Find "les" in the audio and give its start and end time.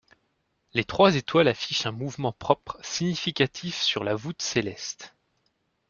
0.73-0.83